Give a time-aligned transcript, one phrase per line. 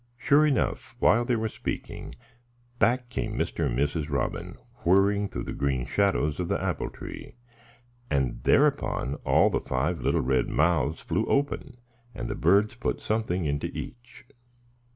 [0.17, 2.15] Sure enough, while they were speaking,
[2.79, 3.67] back came Mr.
[3.67, 4.09] and Mrs.
[4.09, 7.35] Robin, whirring through the green shadows of the apple tree;
[8.09, 11.77] and thereupon all the five little red mouths flew open,
[12.15, 14.25] and the birds put something into each.